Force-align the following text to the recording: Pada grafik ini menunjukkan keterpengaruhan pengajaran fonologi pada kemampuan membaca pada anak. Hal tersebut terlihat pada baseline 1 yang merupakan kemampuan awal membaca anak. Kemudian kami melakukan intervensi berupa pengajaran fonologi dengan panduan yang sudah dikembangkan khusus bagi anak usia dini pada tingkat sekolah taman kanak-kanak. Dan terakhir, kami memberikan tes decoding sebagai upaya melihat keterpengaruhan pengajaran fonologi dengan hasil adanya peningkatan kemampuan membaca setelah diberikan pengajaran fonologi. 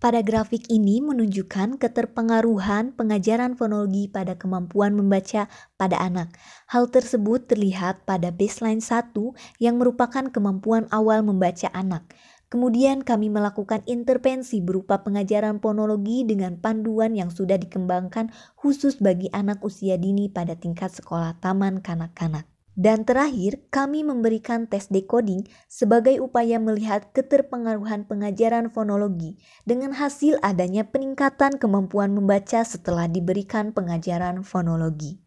Pada 0.00 0.24
grafik 0.24 0.64
ini 0.72 1.04
menunjukkan 1.04 1.76
keterpengaruhan 1.76 2.96
pengajaran 2.96 3.52
fonologi 3.52 4.08
pada 4.08 4.32
kemampuan 4.32 4.96
membaca 4.96 5.44
pada 5.76 6.00
anak. 6.00 6.32
Hal 6.72 6.88
tersebut 6.88 7.44
terlihat 7.44 8.08
pada 8.08 8.32
baseline 8.32 8.80
1 8.80 9.12
yang 9.60 9.76
merupakan 9.76 10.24
kemampuan 10.32 10.88
awal 10.88 11.20
membaca 11.20 11.68
anak. 11.76 12.08
Kemudian 12.48 13.04
kami 13.04 13.28
melakukan 13.28 13.84
intervensi 13.84 14.64
berupa 14.64 15.04
pengajaran 15.04 15.60
fonologi 15.60 16.24
dengan 16.24 16.56
panduan 16.56 17.12
yang 17.12 17.28
sudah 17.28 17.60
dikembangkan 17.60 18.32
khusus 18.56 18.96
bagi 19.04 19.28
anak 19.36 19.60
usia 19.60 20.00
dini 20.00 20.32
pada 20.32 20.56
tingkat 20.56 20.96
sekolah 20.96 21.36
taman 21.44 21.84
kanak-kanak. 21.84 22.48
Dan 22.80 23.04
terakhir, 23.04 23.60
kami 23.68 24.00
memberikan 24.00 24.64
tes 24.64 24.88
decoding 24.88 25.44
sebagai 25.68 26.16
upaya 26.24 26.56
melihat 26.56 27.12
keterpengaruhan 27.12 28.08
pengajaran 28.08 28.72
fonologi 28.72 29.36
dengan 29.68 29.92
hasil 29.92 30.40
adanya 30.40 30.88
peningkatan 30.88 31.60
kemampuan 31.60 32.16
membaca 32.16 32.64
setelah 32.64 33.04
diberikan 33.04 33.76
pengajaran 33.76 34.40
fonologi. 34.40 35.20